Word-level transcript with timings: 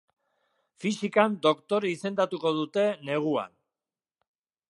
Fisikan 0.85 1.35
doktore 1.47 1.91
izendatuko 1.97 2.55
dute 2.61 2.87
neguan. 3.11 3.57